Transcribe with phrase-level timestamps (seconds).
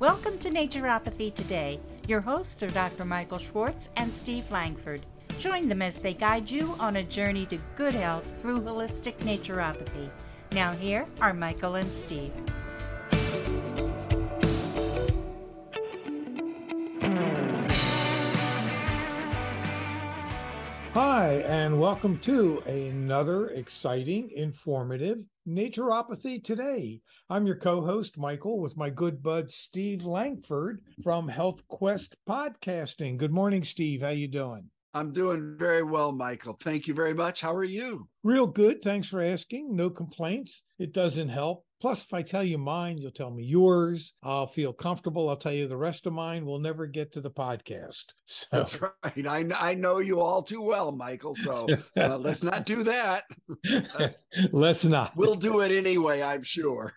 [0.00, 1.78] Welcome to Naturopathy Today.
[2.08, 3.04] Your hosts are Dr.
[3.04, 5.04] Michael Schwartz and Steve Langford.
[5.38, 10.08] Join them as they guide you on a journey to good health through holistic naturopathy.
[10.52, 12.32] Now, here are Michael and Steve.
[21.02, 27.00] Hi, and welcome to another exciting, informative Naturopathy Today.
[27.30, 33.16] I'm your co-host Michael with my good bud Steve Langford from Health Quest Podcasting.
[33.16, 34.02] Good morning, Steve.
[34.02, 34.68] How you doing?
[34.92, 36.54] I'm doing very well, Michael.
[36.60, 37.40] Thank you very much.
[37.40, 38.06] How are you?
[38.22, 38.82] Real good.
[38.82, 39.74] Thanks for asking.
[39.74, 40.60] No complaints.
[40.78, 44.12] It doesn't help Plus, if I tell you mine, you'll tell me yours.
[44.22, 45.30] I'll feel comfortable.
[45.30, 46.44] I'll tell you the rest of mine.
[46.44, 48.04] We'll never get to the podcast.
[48.32, 48.46] So.
[48.52, 49.26] That's right.
[49.26, 51.34] I, I know you all too well, Michael.
[51.34, 51.66] So
[51.96, 53.24] uh, let's not do that.
[54.52, 55.16] let's not.
[55.16, 56.92] We'll do it anyway, I'm sure.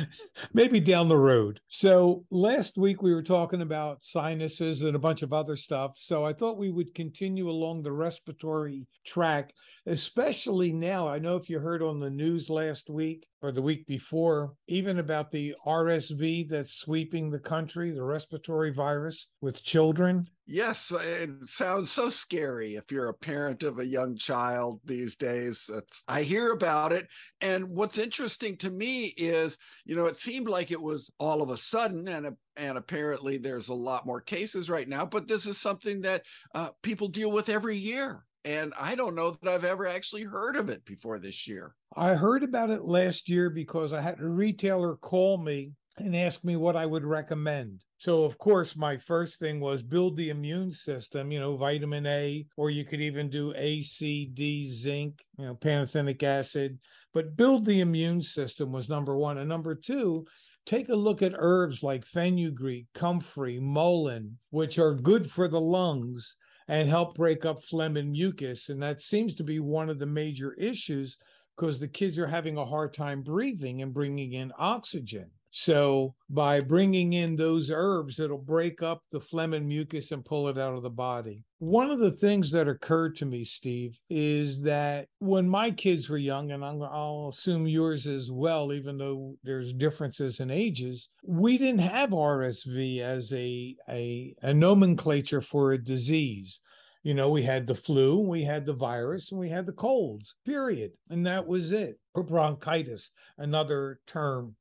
[0.54, 1.60] Maybe down the road.
[1.68, 5.92] So last week we were talking about sinuses and a bunch of other stuff.
[5.96, 9.52] So I thought we would continue along the respiratory track
[9.88, 11.08] especially now.
[11.08, 14.98] I know if you heard on the news last week or the week before, even
[14.98, 20.28] about the RSV that's sweeping the country, the respiratory virus with children.
[20.46, 25.70] Yes, it sounds so scary if you're a parent of a young child these days.
[25.72, 27.06] It's, I hear about it.
[27.40, 31.50] And what's interesting to me is, you know, it seemed like it was all of
[31.50, 35.58] a sudden, and, and apparently there's a lot more cases right now, but this is
[35.58, 36.22] something that
[36.54, 40.56] uh, people deal with every year and I don't know that I've ever actually heard
[40.56, 41.74] of it before this year.
[41.96, 46.44] I heard about it last year because I had a retailer call me and ask
[46.44, 47.82] me what I would recommend.
[47.98, 52.46] So, of course, my first thing was build the immune system, you know, vitamin A,
[52.56, 56.78] or you could even do A, C, D, zinc, you know, pantothenic acid.
[57.12, 59.38] But build the immune system was number one.
[59.38, 60.26] And number two,
[60.64, 66.36] take a look at herbs like fenugreek, comfrey, mullein, which are good for the lungs
[66.68, 68.68] and help break up phlegm and mucus.
[68.68, 71.16] And that seems to be one of the major issues
[71.56, 75.30] because the kids are having a hard time breathing and bringing in oxygen.
[75.50, 80.48] So by bringing in those herbs, it'll break up the phlegm and mucus and pull
[80.48, 81.44] it out of the body.
[81.58, 86.18] One of the things that occurred to me, Steve, is that when my kids were
[86.18, 91.80] young, and I'll assume yours as well, even though there's differences in ages, we didn't
[91.80, 96.60] have RSV as a, a, a nomenclature for a disease.
[97.02, 100.34] You know, we had the flu, we had the virus, and we had the colds,
[100.44, 100.92] period.
[101.08, 101.98] And that was it.
[102.14, 104.56] Or bronchitis, another term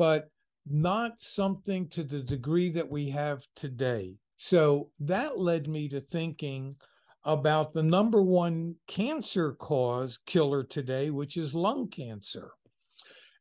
[0.00, 0.30] but
[0.66, 4.16] not something to the degree that we have today.
[4.38, 6.76] So that led me to thinking
[7.24, 12.52] about the number one cancer cause killer today, which is lung cancer.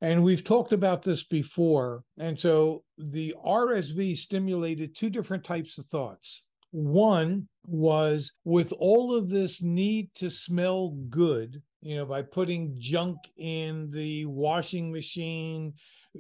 [0.02, 2.04] And we've talked about this before.
[2.18, 6.44] And so the RSV stimulated two different types of thoughts.
[6.72, 13.18] One was with all of this need to smell good, you know, by putting junk
[13.38, 15.74] in the washing machine,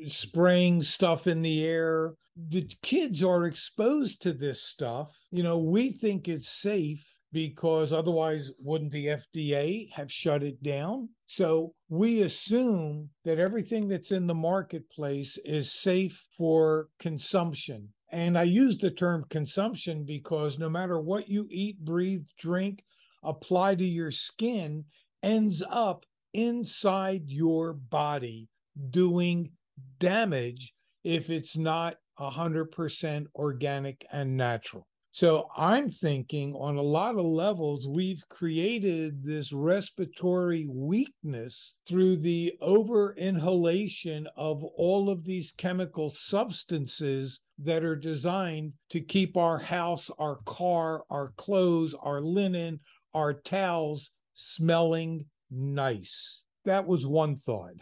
[0.07, 2.13] spraying stuff in the air.
[2.35, 5.17] The kids are exposed to this stuff.
[5.31, 11.09] You know, we think it's safe because otherwise, wouldn't the FDA have shut it down?
[11.27, 17.89] So we assume that everything that's in the marketplace is safe for consumption.
[18.11, 22.83] And I use the term consumption because no matter what you eat, breathe, drink,
[23.23, 24.85] apply to your skin,
[25.21, 28.47] ends up inside your body
[28.89, 29.51] doing
[29.99, 30.73] damage
[31.03, 34.85] if it's not 100% organic and natural.
[35.11, 42.53] So I'm thinking on a lot of levels, we've created this respiratory weakness through the
[42.61, 50.11] over inhalation of all of these chemical substances that are designed to keep our house,
[50.19, 52.79] our car, our clothes, our linen,
[53.13, 56.43] our towels smelling nice.
[56.65, 57.73] That was one thought.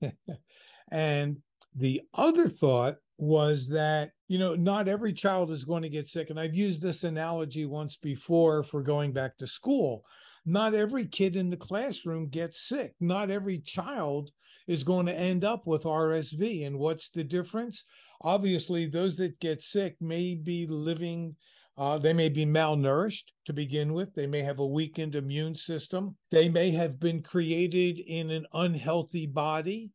[0.90, 1.38] and
[1.76, 6.30] the other thought was that, you know, not every child is going to get sick.
[6.30, 10.04] And I've used this analogy once before for going back to school.
[10.44, 12.94] Not every kid in the classroom gets sick.
[13.00, 14.30] Not every child
[14.66, 16.66] is going to end up with RSV.
[16.66, 17.84] And what's the difference?
[18.20, 21.36] Obviously, those that get sick may be living
[21.78, 24.14] uh, they may be malnourished to begin with.
[24.14, 26.16] They may have a weakened immune system.
[26.30, 29.90] They may have been created in an unhealthy body.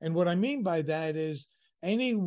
[0.00, 1.46] And what I mean by that is
[1.82, 2.18] any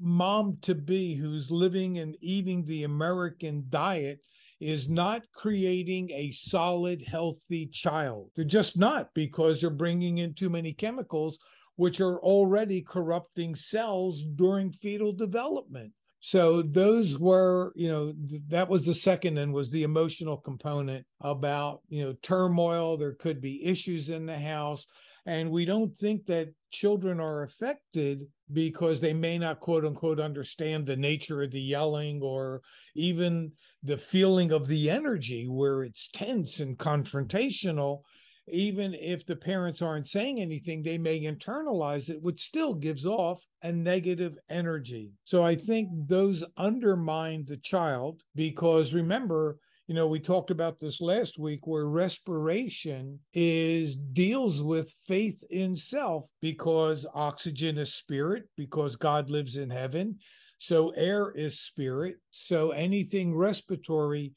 [0.00, 4.20] mom to be who's living and eating the American diet
[4.60, 8.30] is not creating a solid, healthy child.
[8.34, 11.38] They're just not because they're bringing in too many chemicals
[11.76, 15.92] which are already corrupting cells during fetal development.
[16.20, 21.04] So those were, you know, th- that was the second and was the emotional component
[21.20, 22.96] about, you know, turmoil.
[22.96, 24.86] There could be issues in the house.
[25.26, 30.86] And we don't think that children are affected because they may not, quote unquote, understand
[30.86, 32.60] the nature of the yelling or
[32.94, 38.02] even the feeling of the energy where it's tense and confrontational
[38.48, 43.42] even if the parents aren't saying anything, they may internalize it, which still gives off
[43.62, 45.12] a negative energy.
[45.24, 51.00] So I think those undermine the child because remember, you know, we talked about this
[51.00, 58.96] last week where respiration is deals with faith in self because oxygen is spirit, because
[58.96, 60.16] God lives in heaven.
[60.58, 62.16] So air is spirit.
[62.30, 64.32] So anything respiratory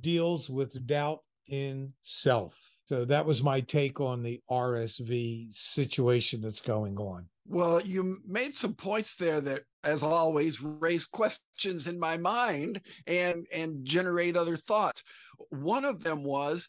[0.00, 2.56] deals with doubt in self.
[2.86, 7.26] So that was my take on the RSV situation that's going on.
[7.46, 13.46] Well, you made some points there that, as always, raise questions in my mind and
[13.52, 15.02] and generate other thoughts.
[15.50, 16.68] One of them was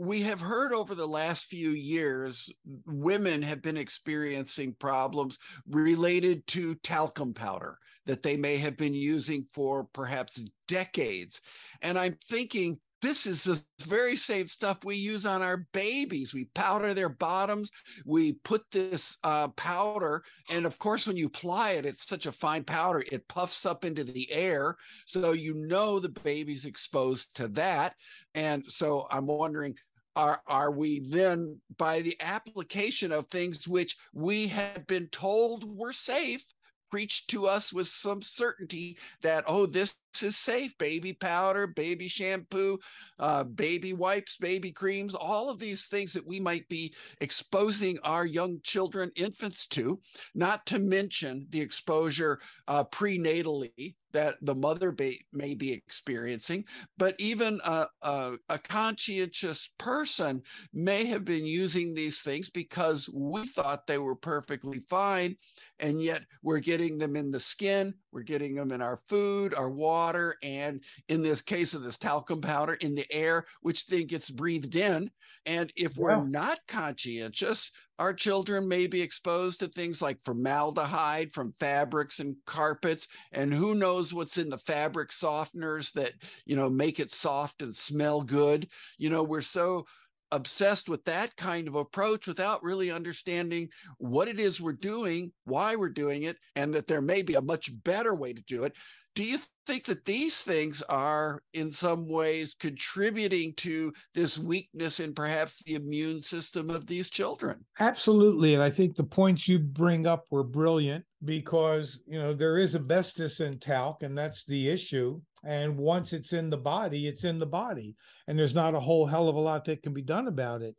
[0.00, 2.50] we have heard over the last few years
[2.86, 5.38] women have been experiencing problems
[5.68, 7.76] related to talcum powder
[8.06, 11.42] that they may have been using for perhaps decades
[11.82, 16.34] and i'm thinking this is the very same stuff we use on our babies.
[16.34, 17.70] We powder their bottoms.
[18.04, 22.32] We put this uh, powder, and of course, when you apply it, it's such a
[22.32, 24.76] fine powder, it puffs up into the air.
[25.06, 27.94] So you know the baby's exposed to that.
[28.34, 29.74] And so I'm wondering
[30.16, 35.92] are are we then by the application of things which we have been told were
[35.92, 36.44] safe
[36.90, 42.78] preached to us with some certainty that oh this is safe baby powder baby shampoo
[43.18, 48.26] uh, baby wipes baby creams all of these things that we might be exposing our
[48.26, 50.00] young children infants to
[50.34, 54.94] not to mention the exposure uh, prenatally that the mother
[55.32, 56.64] may be experiencing,
[56.98, 60.42] but even a, a, a, conscientious person
[60.72, 65.36] may have been using these things because we thought they were perfectly fine.
[65.78, 69.70] And yet we're getting them in the skin, we're getting them in our food, our
[69.70, 69.99] water,
[70.42, 74.76] and in this case of this talcum powder, in the air, which then gets breathed
[74.76, 75.10] in.
[75.46, 76.02] And if yeah.
[76.02, 82.36] we're not conscientious, our children may be exposed to things like formaldehyde from fabrics and
[82.46, 86.12] carpets, and who knows what's in the fabric softeners that,
[86.44, 88.68] you know, make it soft and smell good.
[88.98, 89.86] You know, we're so
[90.32, 93.68] obsessed with that kind of approach without really understanding
[93.98, 97.42] what it is we're doing, why we're doing it, and that there may be a
[97.42, 98.74] much better way to do it.
[99.20, 105.12] Do you think that these things are in some ways contributing to this weakness in
[105.12, 107.62] perhaps the immune system of these children?
[107.80, 108.54] Absolutely.
[108.54, 112.74] And I think the points you bring up were brilliant because, you know, there is
[112.74, 115.20] asbestos in talc, and that's the issue.
[115.44, 117.96] And once it's in the body, it's in the body.
[118.26, 120.76] And there's not a whole hell of a lot that can be done about it.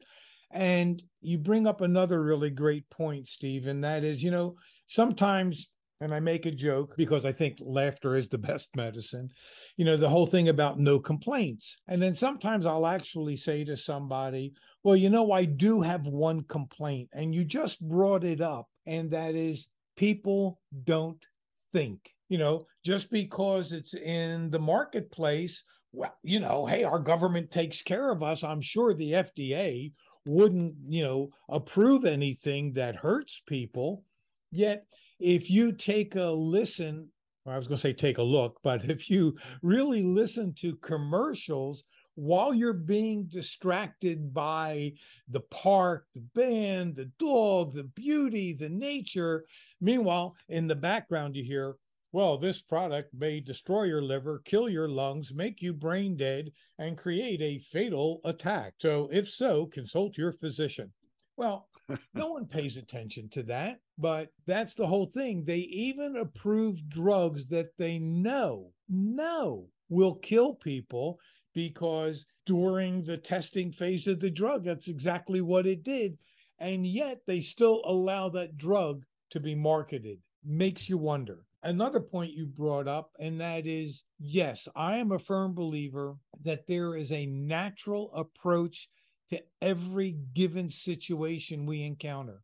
[0.50, 4.56] And you bring up another really great point, Steve, and that is, you know,
[4.88, 5.70] sometimes
[6.02, 9.30] and I make a joke because I think laughter is the best medicine.
[9.78, 11.78] You know, the whole thing about no complaints.
[11.88, 14.54] And then sometimes I'll actually say to somebody,
[14.84, 19.12] well, you know, I do have one complaint, and you just brought it up, and
[19.12, 21.24] that is people don't
[21.72, 22.00] think.
[22.30, 27.82] You know, just because it's in the marketplace, well, you know, hey, our government takes
[27.84, 28.44] care of us.
[28.44, 29.92] I'm sure the FDA
[30.26, 34.04] wouldn't, you know, approve anything that hurts people.
[34.52, 34.86] Yet
[35.22, 37.10] if you take a listen,
[37.46, 40.76] or I was going to say take a look, but if you really listen to
[40.78, 41.84] commercials
[42.16, 44.94] while you're being distracted by
[45.30, 49.46] the park, the band, the dog, the beauty, the nature,
[49.80, 51.76] meanwhile, in the background, you hear,
[52.12, 56.98] well, this product may destroy your liver, kill your lungs, make you brain dead, and
[56.98, 58.74] create a fatal attack.
[58.80, 60.92] So, if so, consult your physician.
[61.38, 61.70] Well,
[62.14, 65.44] no one pays attention to that, but that's the whole thing.
[65.44, 71.20] They even approve drugs that they know, know will kill people
[71.54, 76.18] because during the testing phase of the drug, that's exactly what it did.
[76.60, 80.20] And yet they still allow that drug to be marketed.
[80.44, 81.46] Makes you wonder.
[81.64, 86.66] Another point you brought up, and that is yes, I am a firm believer that
[86.68, 88.90] there is a natural approach
[89.32, 92.42] to every given situation we encounter.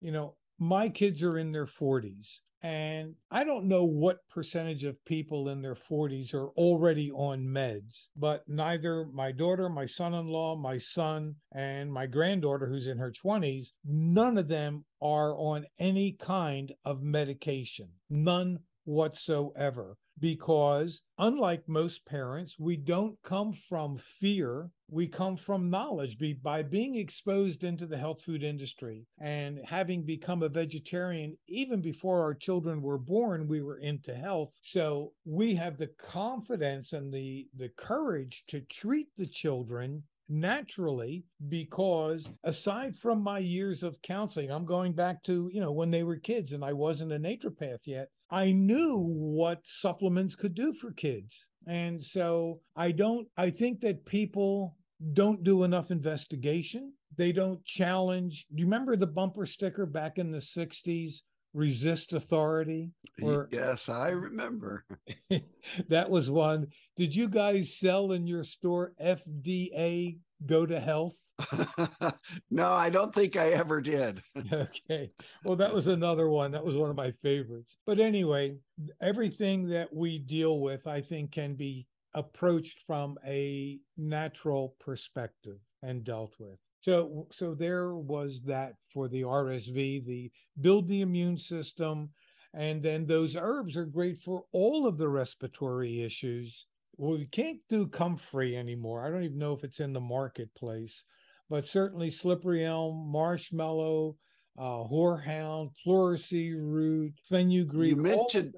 [0.00, 2.40] You know, my kids are in their 40s.
[2.64, 8.06] And I don't know what percentage of people in their 40s are already on meds,
[8.16, 12.98] but neither my daughter, my son in law, my son, and my granddaughter, who's in
[12.98, 17.88] her 20s, none of them are on any kind of medication.
[18.08, 26.18] None whatsoever because unlike most parents we don't come from fear we come from knowledge.
[26.18, 31.80] Be, by being exposed into the health food industry and having become a vegetarian even
[31.80, 34.52] before our children were born we were into health.
[34.62, 42.28] So we have the confidence and the the courage to treat the children naturally because
[42.44, 46.16] aside from my years of counseling i'm going back to you know when they were
[46.16, 51.44] kids and i wasn't a naturopath yet I knew what supplements could do for kids.
[51.66, 54.76] And so I don't, I think that people
[55.12, 56.94] don't do enough investigation.
[57.18, 58.46] They don't challenge.
[58.54, 61.16] Do you remember the bumper sticker back in the 60s?
[61.52, 62.90] Resist authority.
[63.22, 64.86] Or, yes, I remember.
[65.88, 66.68] that was one.
[66.96, 71.16] Did you guys sell in your store FDA Go to Health?
[72.50, 74.22] no, I don't think I ever did.
[74.52, 75.10] okay.
[75.44, 76.52] Well, that was another one.
[76.52, 77.76] That was one of my favorites.
[77.86, 78.56] But anyway,
[79.00, 86.04] everything that we deal with, I think, can be approached from a natural perspective and
[86.04, 86.58] dealt with.
[86.82, 90.30] So, so there was that for the RSV, the
[90.60, 92.10] build the immune system,
[92.54, 96.66] and then those herbs are great for all of the respiratory issues.
[96.96, 99.04] Well, we can't do comfrey anymore.
[99.04, 101.04] I don't even know if it's in the marketplace
[101.52, 104.16] but certainly slippery elm, marshmallow,
[104.58, 107.90] uh, horehound, pleurisy root, fenugreek.
[107.90, 108.54] You mentioned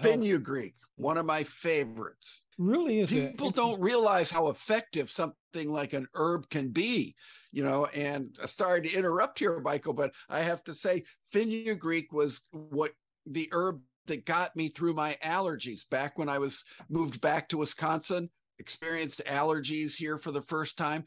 [0.00, 2.44] fenugreek, one of my favorites.
[2.56, 7.14] Really is People don't realize how effective something like an herb can be,
[7.52, 7.84] you know.
[7.94, 12.92] And sorry to interrupt here, Michael, but I have to say fenugreek was what
[13.26, 15.88] the herb that got me through my allergies.
[15.88, 21.04] Back when I was moved back to Wisconsin experienced allergies here for the first time.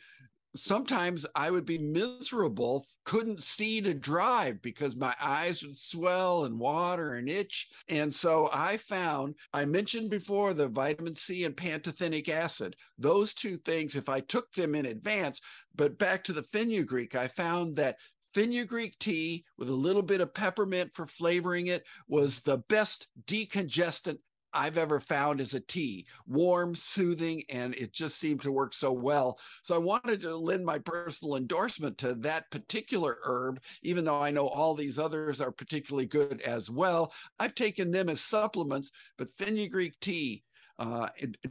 [0.54, 6.60] Sometimes I would be miserable, couldn't see to drive because my eyes would swell and
[6.60, 7.70] water and itch.
[7.88, 13.58] And so I found, I mentioned before the vitamin C and pantothenic acid, those two
[13.58, 15.40] things, if I took them in advance,
[15.74, 17.96] but back to the fenugreek, I found that
[18.34, 24.18] fenugreek tea with a little bit of peppermint for flavoring it was the best decongestant
[24.54, 28.92] I've ever found as a tea, warm, soothing, and it just seemed to work so
[28.92, 29.40] well.
[29.64, 34.32] So I wanted to lend my personal endorsement to that particular herb, even though I
[34.32, 37.14] know all these others are particularly good as well.
[37.40, 40.44] I've taken them as supplements, but fenugreek tea,
[40.80, 41.08] uh,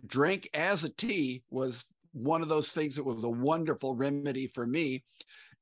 [0.07, 4.67] drank as a tea, was one of those things that was a wonderful remedy for
[4.67, 5.05] me.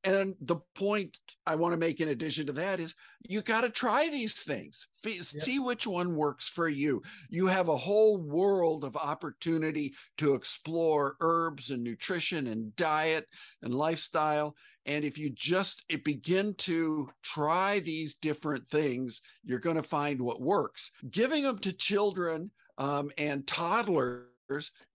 [0.05, 3.69] And the point I want to make in addition to that is you got to
[3.69, 4.87] try these things.
[5.05, 5.64] See yep.
[5.64, 7.02] which one works for you.
[7.28, 13.26] You have a whole world of opportunity to explore herbs and nutrition and diet
[13.62, 14.55] and lifestyle.
[14.87, 20.40] And if you just begin to try these different things, you're going to find what
[20.40, 20.93] works.
[21.11, 24.28] Giving them to children um, and toddlers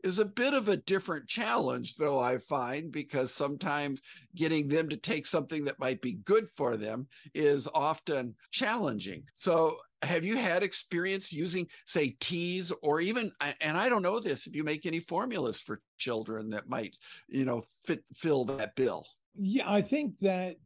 [0.03, 4.01] is a bit of a different challenge, though I find, because sometimes
[4.35, 9.23] getting them to take something that might be good for them is often challenging.
[9.35, 13.31] So, have you had experience using, say, teas or even,
[13.61, 16.97] and I don't know this, if you make any formulas for children that might,
[17.29, 19.05] you know, fit fill that bill?
[19.33, 20.57] Yeah, I think that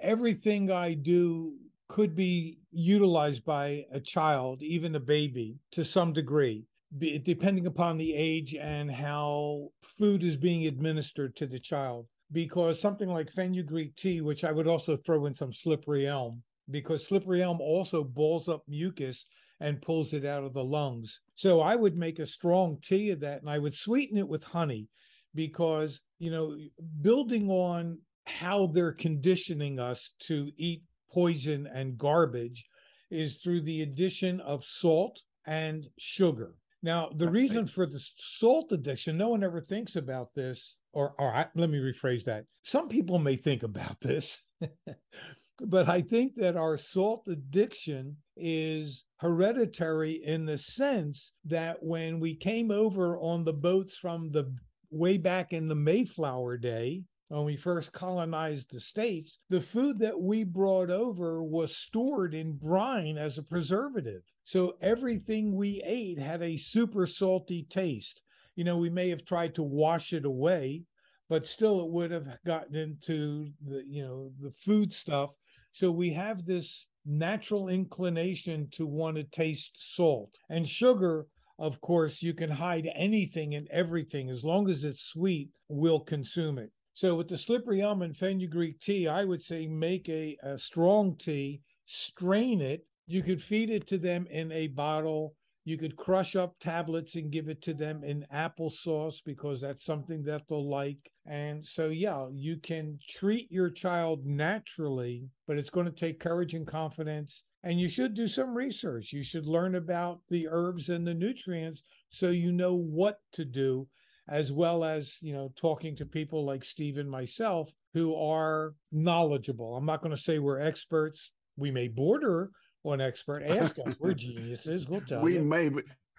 [0.00, 1.58] everything I do
[1.88, 6.64] could be utilized by a child, even a baby, to some degree
[6.98, 9.68] depending upon the age and how
[9.98, 12.06] food is being administered to the child.
[12.32, 17.06] Because something like fenugreek tea, which I would also throw in some slippery elm, because
[17.06, 19.24] slippery elm also balls up mucus
[19.60, 21.20] and pulls it out of the lungs.
[21.34, 24.44] So I would make a strong tea of that and I would sweeten it with
[24.44, 24.88] honey
[25.34, 26.56] because, you know,
[27.02, 30.82] building on how they're conditioning us to eat
[31.12, 32.64] poison and garbage
[33.10, 36.54] is through the addition of salt and sugar.
[36.82, 38.02] Now, the reason for the
[38.38, 42.44] salt addiction, no one ever thinks about this, or, or I, let me rephrase that.
[42.62, 44.38] Some people may think about this,
[45.66, 52.34] but I think that our salt addiction is hereditary in the sense that when we
[52.34, 54.54] came over on the boats from the
[54.90, 60.20] way back in the Mayflower day, when we first colonized the states, the food that
[60.20, 64.22] we brought over was stored in brine as a preservative.
[64.42, 68.20] So everything we ate had a super salty taste.
[68.56, 70.82] You know, we may have tried to wash it away,
[71.28, 75.30] but still it would have gotten into the, you know, the food stuff.
[75.72, 80.34] So we have this natural inclination to want to taste salt.
[80.48, 81.28] And sugar,
[81.60, 84.30] of course, you can hide anything and everything.
[84.30, 86.72] As long as it's sweet, we'll consume it.
[86.94, 91.16] So with the slippery elm and fenugreek tea, I would say make a, a strong
[91.16, 92.86] tea, strain it.
[93.06, 97.30] You could feed it to them in a bottle you could crush up tablets and
[97.30, 101.12] give it to them in applesauce because that's something that they'll like.
[101.26, 106.54] And so, yeah, you can treat your child naturally, but it's going to take courage
[106.54, 107.44] and confidence.
[107.62, 109.12] And you should do some research.
[109.12, 113.86] You should learn about the herbs and the nutrients so you know what to do,
[114.28, 119.76] as well as, you know, talking to people like Steve and myself who are knowledgeable.
[119.76, 121.32] I'm not going to say we're experts.
[121.56, 122.50] We may border
[122.82, 123.42] one expert.
[123.42, 123.96] Ask us.
[123.98, 124.88] We're geniuses.
[124.88, 125.42] We'll tell we you.
[125.42, 125.70] may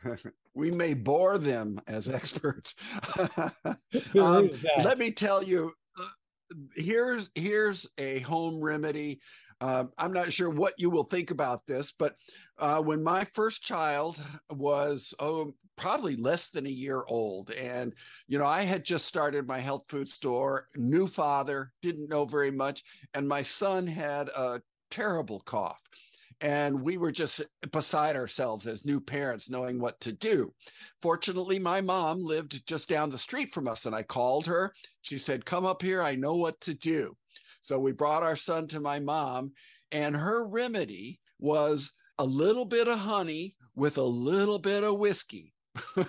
[0.53, 2.75] we may bore them as experts.
[4.19, 4.49] um,
[4.83, 5.71] let me tell you.
[5.99, 9.19] Uh, here's here's a home remedy.
[9.59, 12.15] Uh, I'm not sure what you will think about this, but
[12.57, 17.93] uh, when my first child was oh probably less than a year old and
[18.27, 22.51] you know i had just started my health food store new father didn't know very
[22.51, 22.83] much
[23.15, 24.61] and my son had a
[24.91, 25.81] terrible cough
[26.39, 30.51] and we were just beside ourselves as new parents knowing what to do.
[31.01, 34.73] Fortunately my mom lived just down the street from us and i called her.
[35.01, 37.15] She said come up here i know what to do.
[37.61, 39.51] So we brought our son to my mom
[39.91, 45.50] and her remedy was a little bit of honey with a little bit of whiskey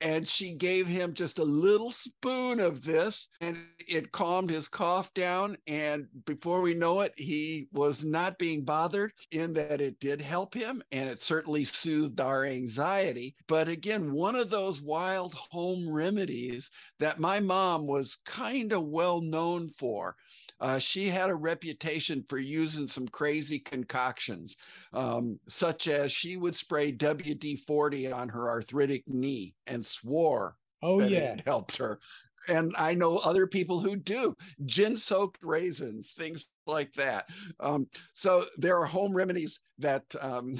[0.00, 5.12] and she gave him just a little spoon of this and it calmed his cough
[5.14, 10.20] down and before we know it he was not being bothered in that it did
[10.20, 13.34] help him and it certainly soothed our anxiety.
[13.48, 19.20] But again one of those wild home remedies that my mom was kind of well
[19.20, 20.16] known for
[20.60, 24.56] uh, she had a reputation for using some crazy concoctions,
[24.92, 31.00] um, such as she would spray WD 40 on her arthritic knee and swore oh,
[31.02, 31.34] yeah.
[31.34, 32.00] it helped her.
[32.48, 34.34] And I know other people who do
[34.64, 37.26] gin soaked raisins, things like that.
[37.60, 40.56] Um, so there are home remedies that um,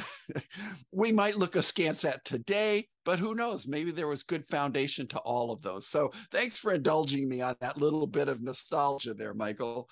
[0.93, 3.67] we might look askance at today, but who knows?
[3.67, 5.89] Maybe there was good foundation to all of those.
[5.89, 9.89] So thanks for indulging me on that little bit of nostalgia there, Michael.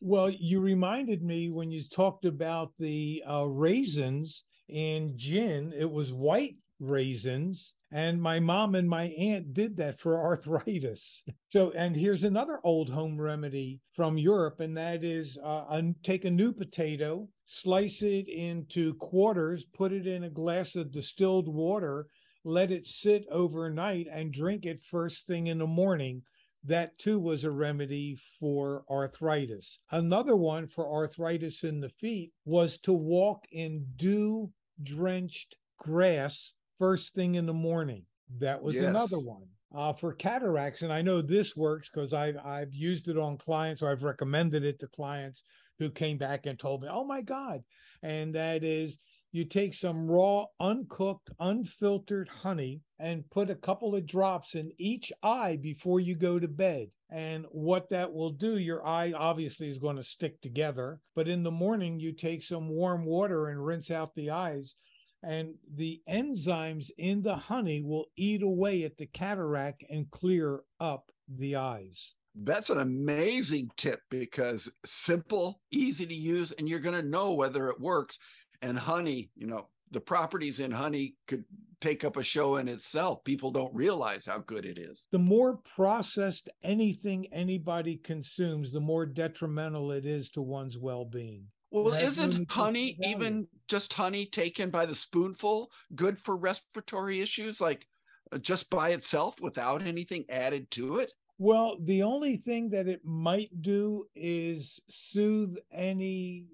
[0.00, 6.12] Well, you reminded me when you talked about the uh, raisins in gin, it was
[6.12, 11.22] white raisins and my mom and my aunt did that for arthritis.
[11.52, 16.30] So, and here's another old home remedy from Europe, and that is uh, take a
[16.30, 22.06] new potato, slice it into quarters, put it in a glass of distilled water,
[22.44, 26.22] let it sit overnight, and drink it first thing in the morning.
[26.62, 29.80] That too was a remedy for arthritis.
[29.90, 34.52] Another one for arthritis in the feet was to walk in dew
[34.84, 38.04] drenched grass first thing in the morning.
[38.40, 38.86] That was yes.
[38.86, 39.46] another one.
[39.72, 43.82] Uh, for cataracts, and I know this works because I've I've used it on clients
[43.82, 45.44] or I've recommended it to clients
[45.78, 47.60] who came back and told me, "Oh my God!"
[48.02, 48.98] And that is,
[49.30, 55.12] you take some raw, uncooked, unfiltered honey and put a couple of drops in each
[55.22, 56.88] eye before you go to bed.
[57.08, 61.00] And what that will do, your eye obviously is going to stick together.
[61.14, 64.74] But in the morning, you take some warm water and rinse out the eyes
[65.22, 71.10] and the enzymes in the honey will eat away at the cataract and clear up
[71.28, 72.14] the eyes.
[72.34, 77.68] That's an amazing tip because simple, easy to use, and you're going to know whether
[77.68, 78.18] it works.
[78.62, 81.44] And honey, you know, the properties in honey could
[81.80, 83.24] take up a show in itself.
[83.24, 85.08] People don't realize how good it is.
[85.10, 91.46] The more processed anything anybody consumes, the more detrimental it is to one's well being.
[91.70, 97.86] Well, isn't honey even just honey taken by the spoonful good for respiratory issues, like
[98.32, 101.12] uh, just by itself without anything added to it?
[101.38, 106.48] Well, the only thing that it might do is soothe any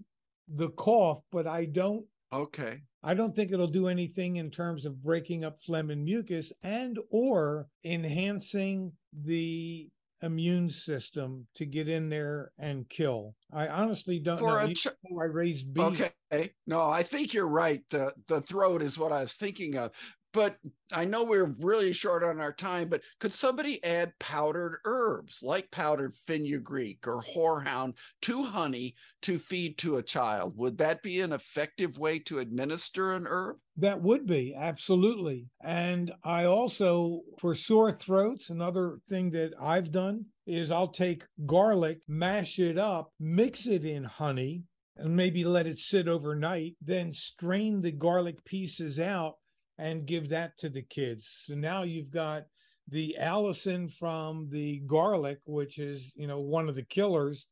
[0.48, 2.82] the cough, but I don't okay.
[3.02, 6.98] I don't think it'll do anything in terms of breaking up phlegm and mucus and
[7.10, 9.90] or enhancing the
[10.22, 13.34] immune system to get in there and kill.
[13.52, 14.56] I honestly don't For know.
[14.56, 16.02] A ch- I raised bees.
[16.32, 16.52] Okay.
[16.66, 17.82] No, I think you're right.
[17.90, 19.92] The the throat is what I was thinking of
[20.36, 20.58] but
[20.92, 25.70] I know we're really short on our time, but could somebody add powdered herbs like
[25.70, 30.52] powdered fenugreek or horehound to honey to feed to a child?
[30.58, 33.56] Would that be an effective way to administer an herb?
[33.78, 35.46] That would be absolutely.
[35.64, 42.00] And I also, for sore throats, another thing that I've done is I'll take garlic,
[42.08, 44.64] mash it up, mix it in honey,
[44.98, 49.36] and maybe let it sit overnight, then strain the garlic pieces out
[49.78, 51.28] and give that to the kids.
[51.44, 52.44] So now you've got
[52.88, 57.46] the allicin from the garlic, which is, you know, one of the killers,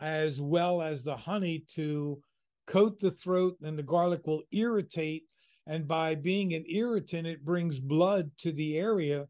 [0.00, 2.20] as well as the honey to
[2.66, 5.24] coat the throat, and the garlic will irritate.
[5.66, 9.26] And by being an irritant, it brings blood to the area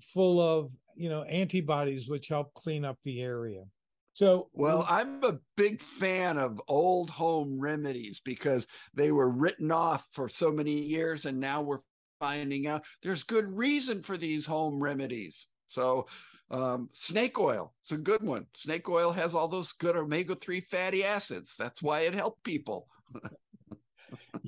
[0.00, 3.64] full of, you know, antibodies, which help clean up the area.
[4.16, 10.08] So, well, I'm a big fan of old home remedies because they were written off
[10.14, 11.80] for so many years, and now we're
[12.18, 15.48] finding out there's good reason for these home remedies.
[15.66, 16.06] So,
[16.50, 18.46] um, snake oil, it's a good one.
[18.54, 21.54] Snake oil has all those good omega 3 fatty acids.
[21.58, 22.88] That's why it helped people.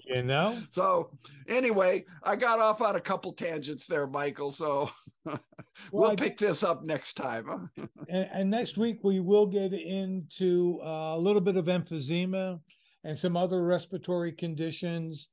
[0.07, 0.62] you know?
[0.70, 1.11] So,
[1.46, 4.50] anyway, I got off on a couple tangents there, Michael.
[4.50, 4.88] So,
[5.93, 7.71] well, we'll pick this up next time.
[8.09, 12.61] and, and, next week, we will get into uh, a little bit of emphysema
[13.05, 15.29] and some other respiratory conditions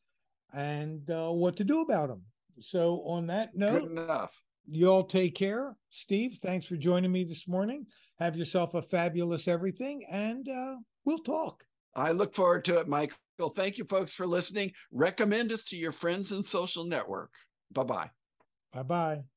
[0.54, 2.22] and uh, what to do about them.
[2.62, 4.32] So, on that note, good enough.
[4.68, 5.76] You all take care.
[5.90, 7.86] Steve, thanks for joining me this morning.
[8.20, 11.64] Have yourself a fabulous everything, and uh, we'll talk.
[11.96, 13.18] I look forward to it, Michael.
[13.56, 14.72] Thank you, folks, for listening.
[14.92, 17.32] Recommend us to your friends and social network.
[17.72, 18.10] Bye bye.
[18.74, 19.35] Bye bye.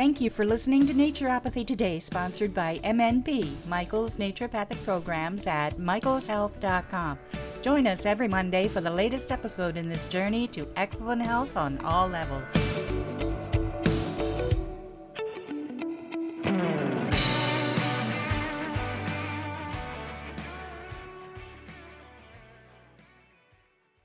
[0.00, 7.18] Thank you for listening to Naturopathy Today, sponsored by MNP, Michael's Naturopathic Programs at michaelshealth.com.
[7.60, 11.76] Join us every Monday for the latest episode in this journey to excellent health on
[11.84, 12.69] all levels.